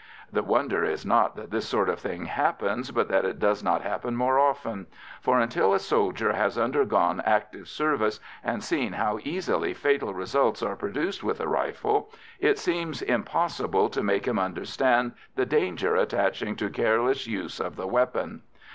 [0.31, 3.83] The wonder is not that this sort of thing happens, but that it does not
[3.83, 4.87] happen more often,
[5.21, 10.75] for, until a soldier has undergone active service and seen how easily fatal results are
[10.75, 12.09] produced with a rifle,
[12.39, 17.85] it seems impossible to make him understand the danger attaching to careless use of the
[17.85, 18.41] weapon.